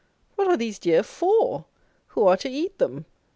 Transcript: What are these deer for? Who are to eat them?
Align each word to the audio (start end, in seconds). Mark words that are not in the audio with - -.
What 0.35 0.47
are 0.47 0.57
these 0.57 0.79
deer 0.79 1.03
for? 1.03 1.65
Who 2.07 2.25
are 2.25 2.37
to 2.37 2.49
eat 2.49 2.79
them? 2.79 3.05